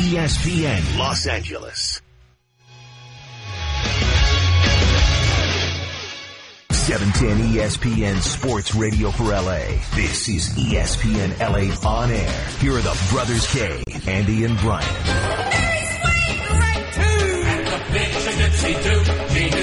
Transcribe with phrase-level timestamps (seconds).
[0.00, 2.00] ESPN Los Angeles.
[6.70, 9.58] 710 ESPN Sports Radio for LA.
[9.94, 12.46] This is ESPN LA On Air.
[12.60, 14.88] Here are the Brothers K, Andy and Brian.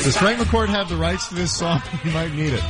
[0.04, 1.82] Does Frank McCourt have the rights to this song?
[2.04, 2.64] He might need it.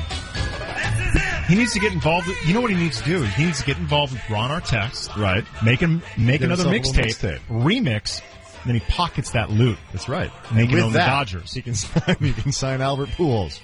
[1.48, 2.28] He needs to get involved.
[2.46, 3.22] You know what he needs to do?
[3.24, 5.16] He needs to get involved with Ron Artest.
[5.16, 5.46] Right.
[5.64, 8.22] Make him make another mixtape, remix,
[8.62, 9.78] and then he pockets that loot.
[9.94, 10.32] That's right.
[10.50, 11.54] And With own that, the Dodgers.
[11.54, 13.62] He can sign, he can sign Albert Pujols.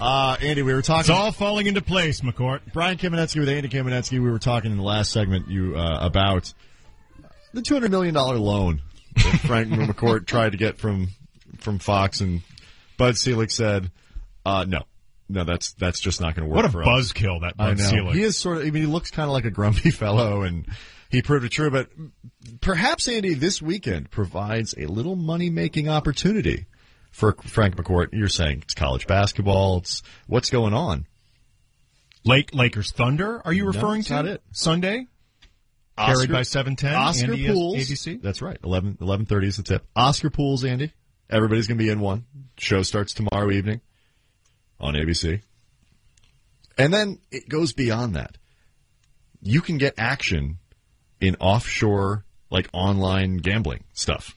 [0.00, 1.00] Uh, Andy, we were talking.
[1.00, 2.60] It's all falling into place, McCourt.
[2.72, 4.12] Brian Kamenetzky with Andy Kamenetzky.
[4.22, 6.52] We were talking in the last segment you uh, about
[7.52, 8.82] the two hundred million dollar loan
[9.14, 11.08] that Frank McCourt tried to get from
[11.58, 12.42] from Fox, and
[12.98, 13.90] Bud Selig said,
[14.44, 14.82] uh, "No,
[15.28, 17.84] no, that's that's just not going to work." What a buzzkill that I Bud know.
[17.84, 18.14] Selig.
[18.14, 18.62] He is sort of.
[18.66, 20.66] I mean, he looks kind of like a grumpy fellow, and
[21.10, 21.70] he proved it true.
[21.70, 21.88] But
[22.60, 26.66] perhaps Andy this weekend provides a little money making opportunity
[27.10, 28.08] for Frank McCourt.
[28.12, 29.78] You're saying it's college basketball.
[29.78, 31.06] It's what's going on.
[32.24, 33.40] Lake Lakers Thunder.
[33.44, 34.42] Are you No, referring it's to it.
[34.52, 35.06] Sunday?
[35.96, 36.94] Oscar- Carried by seven ten.
[36.94, 37.76] Oscar Andy, Pools.
[37.76, 38.20] ABC.
[38.20, 38.58] That's right.
[38.64, 39.86] 11, 11.30 is the tip.
[39.94, 40.92] Oscar Pools, Andy.
[41.30, 42.24] Everybody's going to be in one.
[42.58, 43.80] Show starts tomorrow evening
[44.80, 45.42] on ABC.
[46.76, 48.36] And then it goes beyond that.
[49.40, 50.58] You can get action
[51.20, 54.36] in offshore, like online gambling stuff.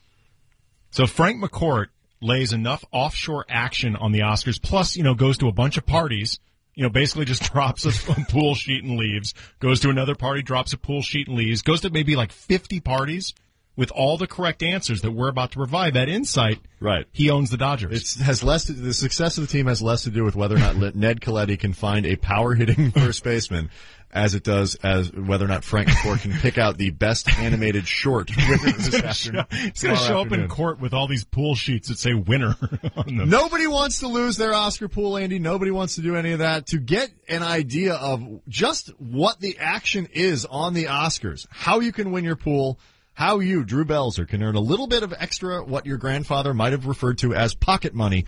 [0.91, 1.87] So Frank McCourt
[2.21, 5.85] lays enough offshore action on the Oscars, plus, you know, goes to a bunch of
[5.85, 6.39] parties,
[6.73, 7.91] you know, basically just drops a,
[8.29, 11.81] pool sheet and leaves, goes to another party, drops a pool sheet and leaves, goes
[11.81, 13.33] to maybe like 50 parties
[13.77, 15.93] with all the correct answers that we're about to provide.
[15.93, 17.05] That insight, Right.
[17.13, 18.15] he owns the Dodgers.
[18.17, 20.55] It has less to, the success of the team has less to do with whether
[20.55, 23.69] or not Ned Colletti can find a power hitting first baseman
[24.09, 27.85] as it does as whether or not Frank McCourt can pick out the best animated
[27.87, 29.45] short this afternoon.
[29.51, 32.55] He's going to show up in court with all these pool sheets that say winner.
[33.05, 35.39] Nobody wants to lose their Oscar pool, Andy.
[35.39, 36.67] Nobody wants to do any of that.
[36.67, 41.91] To get an idea of just what the action is on the Oscars, how you
[41.91, 42.79] can win your pool,
[43.17, 46.73] how you, Drew Belzer, can earn a little bit of extra what your grandfather might
[46.73, 48.25] have referred to as pocket money.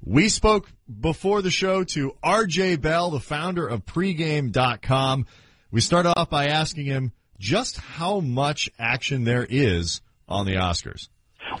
[0.00, 5.26] We spoke before the show to RJ Bell, the founder of pregame.com.
[5.72, 7.10] We start off by asking him
[7.40, 11.08] just how much action there is on the Oscars.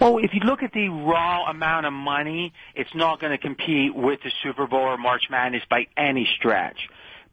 [0.00, 3.92] Well, if you look at the raw amount of money, it's not going to compete
[3.92, 6.78] with the Super Bowl or March Madness by any stretch.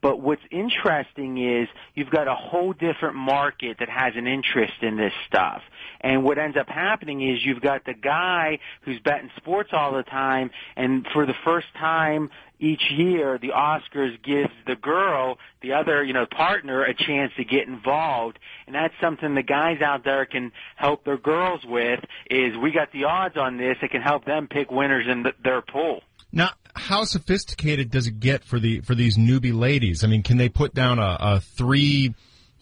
[0.00, 4.96] But what's interesting is you've got a whole different market that has an interest in
[4.96, 5.62] this stuff.
[6.00, 10.02] And what ends up happening is you've got the guy who's betting sports all the
[10.02, 16.02] time, and for the first time each year, the Oscars gives the girl, the other,
[16.02, 18.38] you know, partner, a chance to get involved.
[18.66, 22.92] And that's something the guys out there can help their girls with, is we got
[22.92, 23.76] the odds on this.
[23.82, 26.02] It can help them pick winners in th- their pool.
[26.32, 30.04] Now, how sophisticated does it get for the for these newbie ladies?
[30.04, 32.14] I mean, can they put down a, a three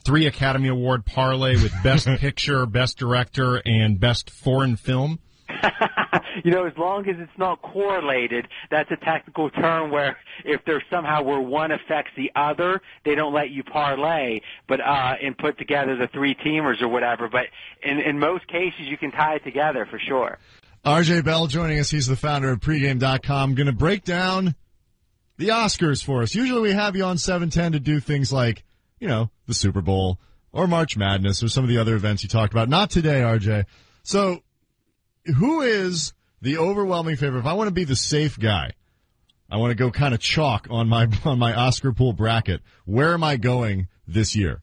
[0.04, 5.18] three Academy Award parlay with Best Picture, Best Director, and Best Foreign Film?
[6.44, 10.82] you know, as long as it's not correlated, that's a technical term where if there's
[10.90, 15.58] somehow where one affects the other, they don't let you parlay, but uh and put
[15.58, 17.28] together the three teamers or whatever.
[17.28, 17.46] But
[17.82, 20.38] in in most cases, you can tie it together for sure.
[20.84, 21.90] RJ Bell joining us.
[21.90, 23.54] He's the founder of pregame.com.
[23.54, 24.54] Going to break down
[25.38, 26.34] the Oscars for us.
[26.34, 28.64] Usually we have you on 710 to do things like,
[29.00, 30.18] you know, the Super Bowl
[30.52, 32.68] or March Madness or some of the other events you talked about.
[32.68, 33.64] Not today, RJ.
[34.02, 34.42] So
[35.24, 36.12] who is
[36.42, 37.40] the overwhelming favorite?
[37.40, 38.72] If I want to be the safe guy,
[39.50, 42.60] I want to go kind of chalk on my, on my Oscar pool bracket.
[42.84, 44.60] Where am I going this year?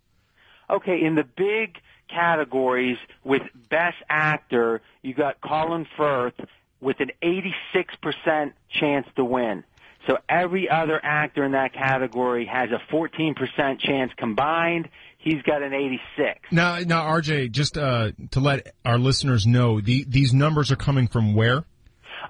[0.70, 1.82] Okay, in the big
[2.14, 6.34] categories with Best Actor, you got Colin Firth
[6.80, 9.64] with an 86% chance to win.
[10.08, 14.90] So every other actor in that category has a 14% chance combined.
[15.20, 16.40] He's got an 86.
[16.52, 21.08] Now, now, RJ, just uh, to let our listeners know, the, these numbers are coming
[21.08, 21.66] from where?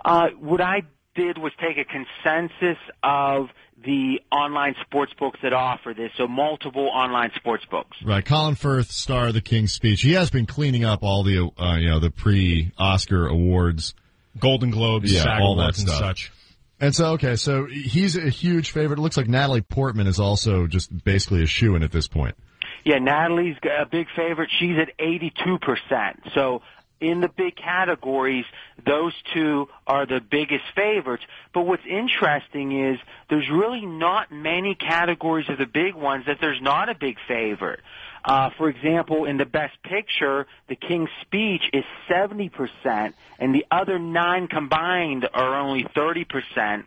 [0.04, 0.82] Uh, what I
[1.16, 3.48] did was take a consensus of
[3.84, 7.98] the online sports books that offer this, so multiple online sports books.
[8.06, 10.02] Right, Colin Firth, star of the King's Speech.
[10.02, 13.94] He has been cleaning up all the, uh, you know, the pre-Oscar awards,
[14.40, 16.00] Golden Globes, Yeah, SAG all that Awards, and stuff.
[16.00, 16.32] such.
[16.80, 18.98] And so, okay, so he's a huge favorite.
[19.00, 22.36] It looks like Natalie Portman is also just basically a shoe in at this point.
[22.84, 24.50] Yeah, Natalie's a big favorite.
[24.60, 26.34] She's at 82%.
[26.34, 26.62] So
[27.02, 28.46] in the big categories,
[28.86, 31.24] those two are the biggest favorites.
[31.54, 33.00] But what's interesting is
[33.30, 37.82] there's really not many categories of the big ones that there's not a big favorite.
[38.24, 43.98] Uh, for example, in the Best Picture, The King's Speech is 70%, and the other
[43.98, 46.84] nine combined are only 30%.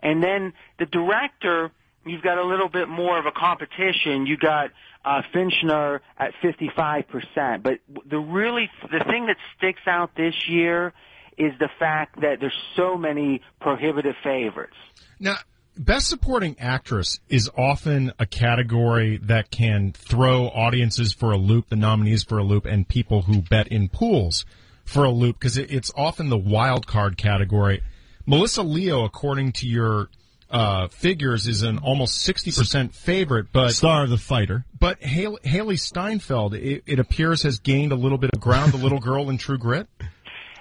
[0.00, 1.70] And then the director,
[2.04, 4.26] you've got a little bit more of a competition.
[4.26, 4.72] You got
[5.04, 7.62] uh, Fincher at 55%.
[7.62, 10.92] But the really, the thing that sticks out this year
[11.36, 14.76] is the fact that there's so many prohibitive favorites.
[15.18, 15.36] Now,
[15.76, 21.76] Best Supporting Actress is often a category that can throw audiences for a loop, the
[21.76, 24.44] nominees for a loop, and people who bet in pools
[24.84, 27.82] for a loop because it's often the wild card category.
[28.24, 30.08] Melissa Leo, according to your
[30.54, 34.64] uh, figures, is an almost 60% favorite, but Star of the fighter.
[34.78, 38.72] but Hailee, Hailee Steinfeld, it, it appears, has gained a little bit of ground.
[38.72, 39.88] The little girl in True Grit.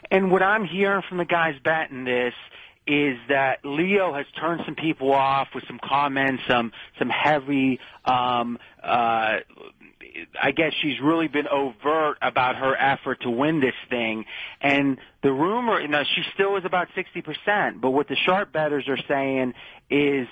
[0.09, 2.33] And what I'm hearing from the guys betting this
[2.85, 7.79] is that Leo has turned some people off with some comments, some some heavy.
[8.03, 9.37] Um, uh,
[10.42, 14.25] I guess she's really been overt about her effort to win this thing,
[14.62, 17.81] and the rumor, you know, she still is about sixty percent.
[17.81, 19.54] But what the sharp betters are saying
[19.89, 20.27] is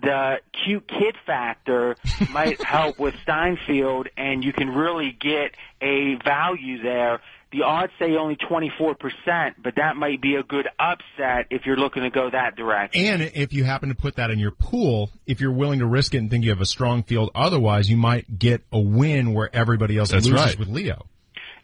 [0.00, 1.96] the cute kid factor
[2.30, 7.20] might help with Steinfeld, and you can really get a value there.
[7.56, 12.02] The odds say only 24%, but that might be a good upset if you're looking
[12.02, 13.02] to go that direction.
[13.06, 16.14] And if you happen to put that in your pool, if you're willing to risk
[16.14, 19.48] it and think you have a strong field otherwise, you might get a win where
[19.56, 20.58] everybody else That's loses right.
[20.58, 21.06] with Leo.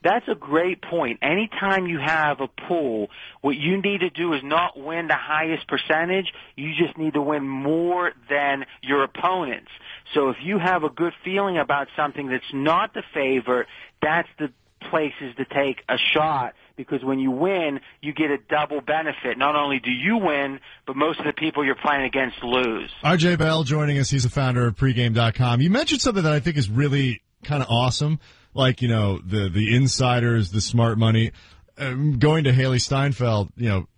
[0.03, 1.19] That's a great point.
[1.21, 3.09] Anytime you have a pool,
[3.43, 6.33] what you need to do is not win the highest percentage.
[6.56, 9.71] You just need to win more than your opponents.
[10.15, 13.69] So if you have a good feeling about something that's not the favorite,
[14.00, 14.50] that's the
[14.90, 19.38] places to take a shot because when you win, you get a double benefit.
[19.38, 22.90] Not only do you win, but most of the people you're playing against lose.
[23.05, 24.11] RJ Bell joining us.
[24.11, 25.61] He's the founder of pregame.com.
[25.61, 28.20] You mentioned something that I think is really kind of awesome.
[28.55, 31.32] Like, you know, the, the insiders, the smart money,
[31.78, 33.88] um, going to Hailee Steinfeld, you know,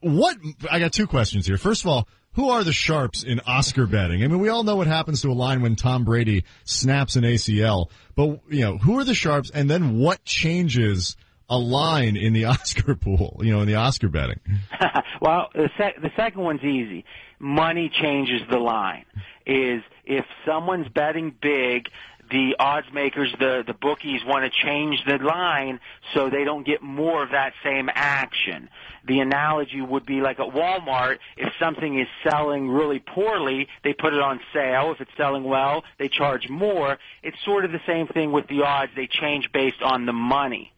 [0.00, 0.36] what,
[0.70, 1.58] I got two questions here.
[1.58, 4.22] First of all, who are the sharps in Oscar betting?
[4.22, 7.24] I mean, we all know what happens to a line when Tom Brady snaps an
[7.24, 11.16] ACL, but, you know, who are the sharps and then what changes
[11.48, 14.40] a line in the Oscar pool, you know, in the Oscar betting?
[15.20, 17.04] well, the, sec- the second one's easy.
[17.38, 19.04] Money changes the line.
[19.46, 21.88] Is if someone's betting big,
[22.30, 25.80] the odds makers, the the bookies want to change the line
[26.14, 28.68] so they don't get more of that same action.
[29.06, 34.12] The analogy would be like at Walmart, if something is selling really poorly, they put
[34.12, 34.92] it on sale.
[34.92, 36.98] If it's selling well, they charge more.
[37.22, 38.92] It's sort of the same thing with the odds.
[38.94, 40.72] They change based on the money.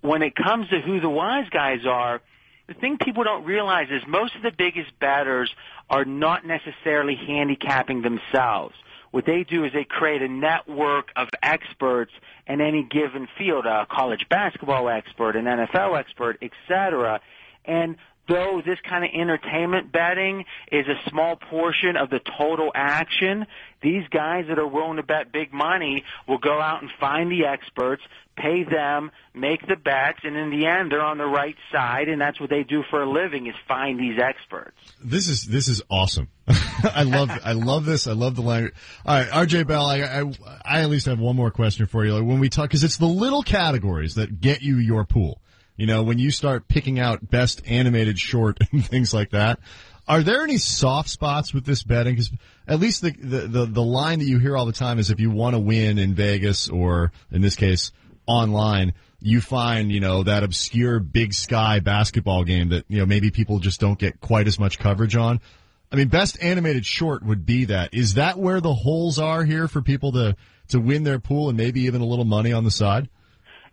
[0.00, 2.20] When it comes to who the wise guys are,
[2.66, 5.54] the thing people don't realize is most of the biggest bettors
[5.90, 8.74] are not necessarily handicapping themselves.
[9.14, 12.10] What they do is they create a network of experts
[12.48, 17.20] in any given field, a college basketball expert, an NFL expert, etc.
[17.64, 17.96] And
[18.28, 23.46] though this kind of entertainment betting is a small portion of the total action,
[23.82, 27.44] these guys that are willing to bet big money will go out and find the
[27.46, 28.02] experts,
[28.36, 32.20] pay them, make the bets, and in the end, they're on the right side, and
[32.20, 34.76] that's what they do for a living is find these experts.
[35.02, 36.28] This is this is awesome.
[36.48, 38.06] I love I love this.
[38.06, 38.74] I love the language.
[39.04, 39.86] All right, RJ Bell.
[39.86, 40.32] I, I
[40.64, 42.14] I at least have one more question for you.
[42.14, 45.40] Like when we talk, because it's the little categories that get you your pool.
[45.76, 49.60] You know, when you start picking out best animated short and things like that.
[50.06, 52.12] Are there any soft spots with this betting?
[52.12, 52.30] Because
[52.68, 55.18] at least the, the the the line that you hear all the time is if
[55.18, 57.90] you want to win in Vegas or in this case
[58.26, 63.30] online, you find, you know, that obscure big sky basketball game that, you know, maybe
[63.30, 65.40] people just don't get quite as much coverage on.
[65.90, 67.94] I mean, best animated short would be that.
[67.94, 70.36] Is that where the holes are here for people to,
[70.68, 73.08] to win their pool and maybe even a little money on the side?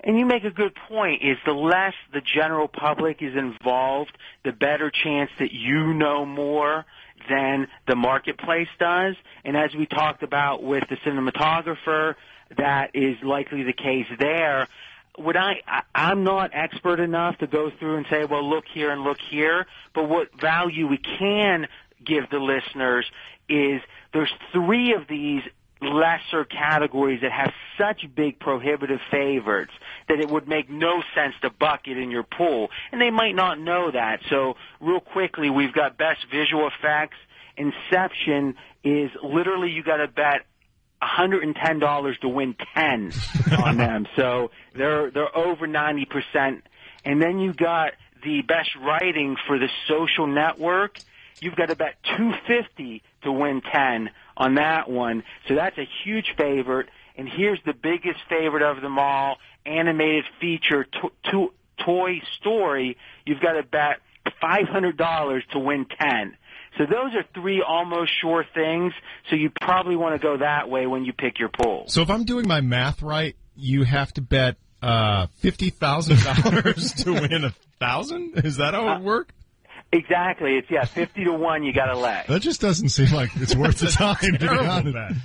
[0.03, 4.51] And you make a good point is the less the general public is involved, the
[4.51, 6.85] better chance that you know more
[7.29, 9.15] than the marketplace does.
[9.45, 12.15] And as we talked about with the cinematographer,
[12.57, 14.67] that is likely the case there.
[15.19, 18.91] Would I, I, I'm not expert enough to go through and say, well, look here
[18.91, 21.67] and look here, but what value we can
[22.03, 23.05] give the listeners
[23.47, 23.81] is
[24.13, 25.43] there's three of these
[25.81, 29.71] lesser categories that have such big prohibitive favorites
[30.07, 32.69] that it would make no sense to bucket in your pool.
[32.91, 34.21] And they might not know that.
[34.29, 37.17] So real quickly, we've got best visual effects.
[37.57, 40.45] Inception is literally you got to bet
[41.01, 43.11] $110 to win 10
[43.63, 44.07] on them.
[44.15, 46.61] So they're they're over 90%.
[47.03, 50.99] And then you got the best writing for the social network.
[51.39, 54.11] You've got to bet 250 to win 10
[54.41, 55.23] on that one.
[55.47, 56.87] So that's a huge favorite.
[57.15, 61.53] And here's the biggest favorite of them all, animated feature to, to,
[61.85, 62.95] Toy Story.
[63.25, 64.01] You've got to bet
[64.43, 66.37] $500 to win 10.
[66.77, 68.93] So those are three almost sure things.
[69.29, 71.85] So you probably want to go that way when you pick your pool.
[71.87, 76.93] So if I'm doing my math right, you have to bet uh, fifty thousand dollars
[77.03, 78.45] to win a thousand.
[78.45, 79.33] Is that how it works?
[79.93, 80.55] Exactly.
[80.57, 81.63] It's yeah, fifty to one.
[81.63, 82.23] You got to lay.
[82.29, 84.15] That just doesn't seem like it's worth the time.
[84.21, 85.19] to be Terrible honest.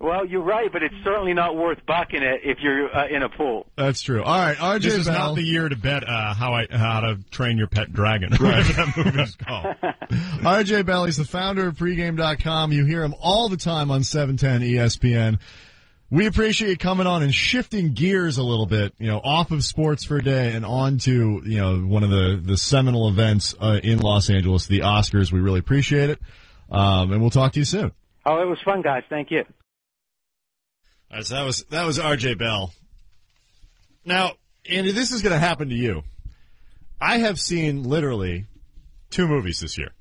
[0.00, 3.28] Well, you're right, but it's certainly not worth bucking it if you're uh, in a
[3.28, 3.66] pool.
[3.76, 4.22] That's true.
[4.24, 5.18] All right, RJ This is Bell.
[5.28, 8.32] not the year to bet uh, how I how to train your pet dragon.
[8.32, 9.76] Whatever that movie's called.
[10.10, 12.72] RJ Bell, he's the founder of pregame.com.
[12.72, 15.38] You hear him all the time on E 710 ESPN.
[16.10, 19.62] We appreciate you coming on and shifting gears a little bit, you know, off of
[19.62, 23.54] sports for a day and on to, you know, one of the, the seminal events
[23.60, 25.30] uh, in Los Angeles, the Oscars.
[25.30, 26.18] We really appreciate it.
[26.70, 27.92] Um, and we'll talk to you soon.
[28.24, 29.02] Oh, it was fun, guys.
[29.10, 29.44] Thank you.
[31.10, 32.72] All right, so that was that was RJ Bell.
[34.04, 34.32] Now,
[34.68, 36.02] Andy, this is going to happen to you.
[37.00, 38.46] I have seen literally
[39.10, 39.92] two movies this year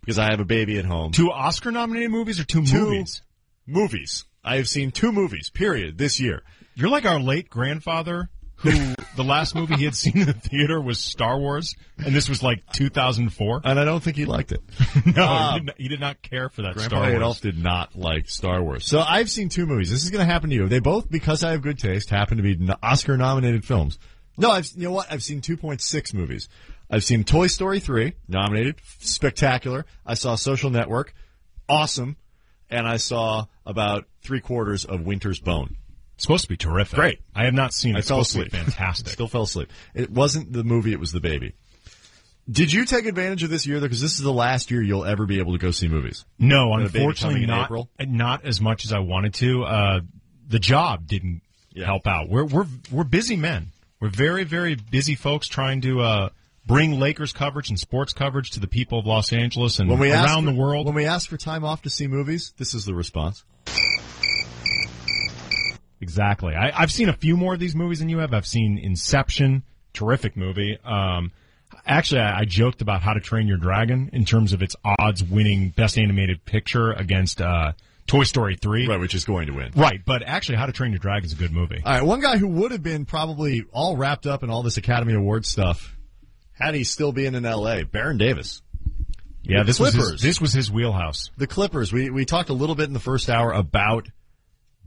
[0.00, 1.12] because I have a baby at home.
[1.12, 3.22] Two Oscar nominated movies or two, Two movies?
[3.66, 4.24] movies.
[4.48, 5.50] I have seen two movies.
[5.50, 5.98] Period.
[5.98, 6.42] This year.
[6.74, 8.70] You're like our late grandfather who
[9.16, 12.42] the last movie he had seen in the theater was Star Wars, and this was
[12.42, 13.60] like 2004.
[13.64, 14.60] And I don't think he liked it.
[15.16, 17.14] No, Um, he, did not, he did not care for that Grandpa Star Wars.
[17.14, 18.86] Adolf did not like Star Wars.
[18.86, 19.90] So I've seen two movies.
[19.90, 20.68] This is going to happen to you.
[20.68, 23.98] They both, because I have good taste, happen to be Oscar nominated films.
[24.36, 25.10] No, I've, you know what?
[25.10, 26.48] I've seen 2.6 movies.
[26.90, 29.84] I've seen Toy Story 3, nominated, spectacular.
[30.06, 31.12] I saw Social Network,
[31.68, 32.16] awesome.
[32.70, 35.76] And I saw about three quarters of Winter's Bone.
[36.14, 36.96] It's supposed to be terrific.
[36.98, 37.20] Great.
[37.34, 37.96] I have not seen it.
[37.96, 38.74] I It's fell supposed to be asleep.
[38.76, 39.08] fantastic.
[39.08, 39.70] Still fell asleep.
[39.94, 41.54] It wasn't the movie, it was the baby.
[42.50, 43.86] Did you take advantage of this year though?
[43.86, 46.24] Because this is the last year you'll ever be able to go see movies.
[46.38, 47.70] No, And unfortunately, not
[48.06, 49.64] not as much as I wanted to.
[49.64, 50.00] Uh,
[50.46, 51.42] the job didn't
[51.74, 51.84] Yeah.
[51.86, 52.28] help out.
[52.28, 53.68] We're we're we're busy men.
[54.00, 56.28] We're very very busy folks trying to uh,
[56.66, 60.52] bring Lakers coverage and sports coverage to the people of Los Angeles and around for-
[60.52, 60.86] the world.
[60.86, 63.44] When we ask for time off to see movies, this is the response.
[66.00, 66.54] Exactly.
[66.54, 68.32] I, I've seen a few more of these movies than you have.
[68.32, 69.62] I've seen Inception,
[69.92, 70.78] terrific movie.
[70.84, 71.32] Um,
[71.86, 75.24] actually, I, I joked about How to Train Your Dragon in terms of its odds
[75.24, 77.72] winning Best Animated Picture against uh,
[78.06, 78.86] Toy Story 3.
[78.86, 79.72] Right, which is going to win.
[79.74, 81.82] Right, but actually, How to Train Your Dragon is a good movie.
[81.84, 84.76] All right, one guy who would have been probably all wrapped up in all this
[84.76, 85.96] Academy Award stuff
[86.52, 87.84] had he still been in L.A.
[87.84, 88.62] Baron Davis.
[89.42, 91.30] Yeah, The this was his, this was his wheelhouse.
[91.38, 91.92] The Clippers.
[91.92, 94.08] We we talked a little bit in the first hour about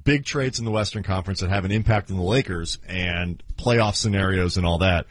[0.03, 3.95] big trades in the Western Conference that have an impact on the Lakers and playoff
[3.95, 5.05] scenarios and all that.